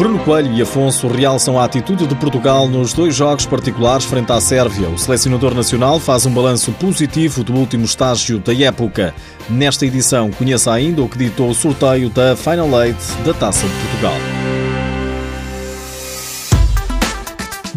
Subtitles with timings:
[0.00, 4.40] Bruno Coelho e Afonso realçam a atitude de Portugal nos dois jogos particulares frente à
[4.40, 4.88] Sérvia.
[4.88, 9.14] O selecionador nacional faz um balanço positivo do último estágio da época.
[9.50, 13.74] Nesta edição, conheça ainda o que ditou o sorteio da Final Eight da Taça de
[13.74, 14.59] Portugal.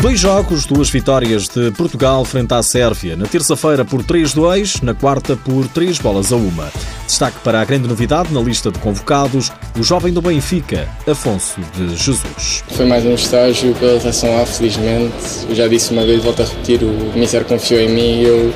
[0.04, 3.16] Dois jogos, duas vitórias de Portugal frente à Sérvia.
[3.16, 6.70] Na terça-feira por 3-2, na quarta por 3 bolas a uma.
[7.08, 9.50] Destaque para a grande novidade na lista de convocados,
[9.80, 12.66] o jovem do Benfica, Afonso de Jesus.
[12.72, 15.16] Foi mais um estágio pela seleção A, felizmente.
[15.48, 18.54] Eu já disse uma vez, volto a repetir, o Ministério confiou em mim e eu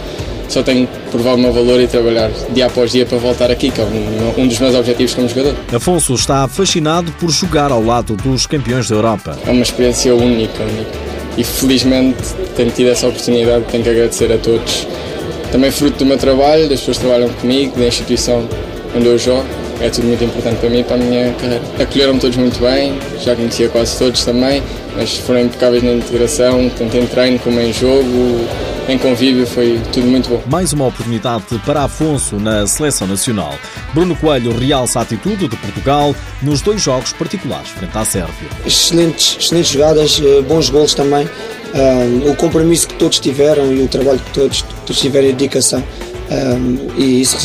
[0.50, 3.72] só tenho que provar o meu valor e trabalhar dia após dia para voltar aqui,
[3.72, 3.86] que é
[4.38, 5.56] um dos meus objetivos como jogador.
[5.74, 9.40] Afonso está fascinado por jogar ao lado dos campeões da Europa.
[9.46, 11.07] É uma experiência única, única
[11.38, 12.18] e felizmente
[12.56, 14.88] tenho tido essa oportunidade, tenho que agradecer a todos.
[15.52, 18.48] Também fruto do meu trabalho, das pessoas que trabalham comigo, da instituição
[18.96, 19.46] onde eu jogo,
[19.82, 21.64] é tudo muito importante para mim e para a minha carreira.
[21.80, 24.64] Acolheram-me todos muito bem, já conhecia quase todos também,
[24.96, 28.48] mas foram impecáveis na integração, tanto em treino como em jogo,
[28.90, 30.42] em convívio, foi tudo muito bom.
[30.48, 33.54] Mais uma oportunidade para Afonso na seleção nacional.
[33.94, 38.50] Bruno Coelho realça a atitude de Portugal nos dois jogos particulares frente à Sérvia.
[38.66, 41.28] Excelentes, excelentes jogadas, eh, bons gols também.
[41.76, 45.84] Um, o compromisso que todos tiveram e o trabalho que todos, todos tiveram e dedicação.
[46.30, 47.38] Um, e isso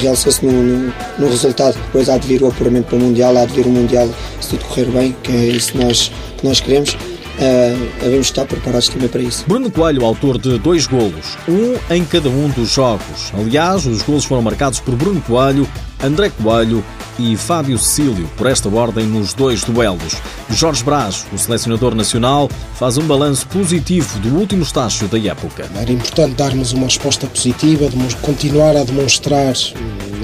[0.00, 1.74] realçou-se no, no, no, resultado.
[1.74, 4.08] Depois há de vir o apuramento para o Mundial, há de vir o Mundial
[4.40, 6.96] se tudo correr bem, que é isso que nós, que nós queremos
[7.36, 9.44] uh, devemos estar preparados também para isso.
[9.46, 13.32] Bruno Coelho, autor de dois golos, um em cada um dos jogos.
[13.34, 15.68] Aliás, os golos foram marcados por Bruno Coelho,
[16.02, 16.84] André Coelho
[17.18, 20.16] e Fábio Cecílio, por esta ordem nos dois duelos.
[20.50, 25.66] Jorge Braz, o selecionador nacional, faz um balanço positivo do último estágio da época.
[25.74, 27.88] Era importante darmos uma resposta positiva,
[28.20, 29.54] continuar a demonstrar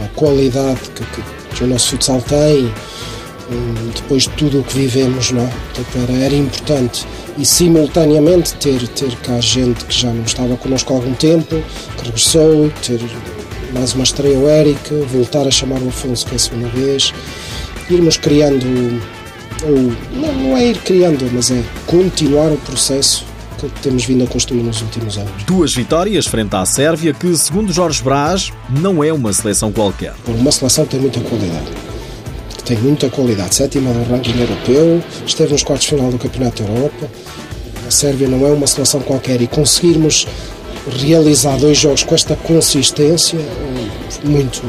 [0.04, 1.22] a qualidade que, que,
[1.56, 2.70] que o nosso futsal tem
[3.94, 5.52] depois de tudo o que vivemos, não é?
[6.02, 7.06] era, era importante
[7.38, 11.62] e simultaneamente ter, ter cá gente que já não estava connosco há algum tempo,
[11.96, 13.00] que regressou, ter
[13.72, 17.12] mais uma estreia o Eric, voltar a chamar o Afonso que é a segunda vez,
[17.88, 18.66] irmos criando,
[19.64, 19.76] ou
[20.12, 23.24] não, não é ir criando, mas é continuar o processo
[23.58, 25.44] que temos vindo a construir nos últimos anos.
[25.46, 30.14] Duas vitórias frente à Sérvia, que, segundo Jorge Braz, não é uma seleção qualquer.
[30.26, 31.81] Uma seleção tem muita qualidade
[32.64, 37.10] tem muita qualidade, sétima no ranking europeu, esteve nos quartos final do Campeonato da Europa.
[37.86, 40.26] A Sérvia não é uma seleção qualquer e conseguirmos
[41.00, 43.38] realizar dois jogos com esta consistência,
[44.24, 44.62] muito,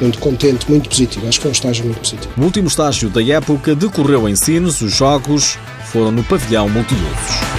[0.00, 1.28] muito contente, muito positivo.
[1.28, 2.32] Acho que foi um estágio muito positivo.
[2.36, 5.58] O último estágio da época decorreu em Sines, os jogos
[5.92, 7.57] foram no pavilhão multiusos.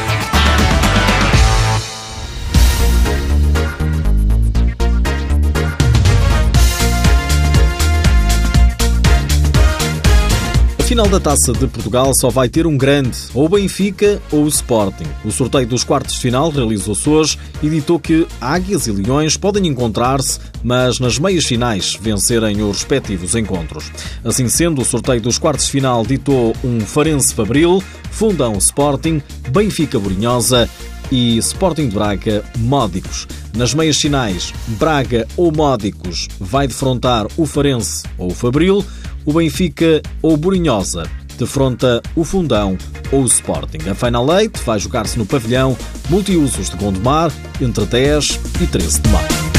[10.90, 15.06] Final da Taça de Portugal só vai ter um grande, ou Benfica ou o Sporting.
[15.24, 19.68] O sorteio dos quartos de final realizou-se hoje e ditou que Águias e Leões podem
[19.68, 23.92] encontrar-se, mas nas meias finais vencerem os respectivos encontros.
[24.26, 29.22] Assim sendo, o sorteio dos quartos de final ditou um Farense Fabril, Fundão Sporting,
[29.52, 30.68] Benfica Borinhosa
[31.12, 33.28] e Sporting de Braga Módicos.
[33.56, 38.84] Nas meias finais, Braga ou Módicos vai defrontar o Farense ou o Fabril
[39.26, 41.04] o Benfica ou Borinhosa
[41.38, 42.78] defronta o Fundão
[43.12, 43.90] ou o Sporting.
[43.90, 45.76] A Final Eight vai jogar-se no pavilhão
[46.10, 47.32] multiusos de Gondomar
[47.62, 49.50] entre 10 e 13 de maio.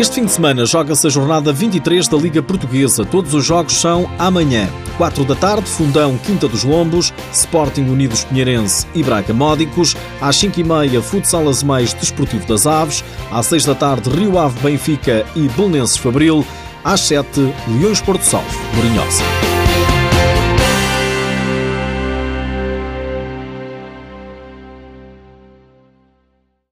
[0.00, 3.04] Este fim de semana joga-se a jornada 23 da Liga Portuguesa.
[3.04, 4.66] Todos os jogos são amanhã.
[4.96, 9.94] 4 da tarde, Fundão, Quinta dos Lombos, Sporting Unidos Pinheirense e Braga Módicos.
[10.18, 13.04] Às 5 e meia, Futsal Azemais Desportivo das Aves.
[13.30, 16.46] Às 6 da tarde, Rio Ave Benfica e Belenenses Fabril.
[16.84, 19.49] Às 7, Leões Porto Salvo, Borinhosa.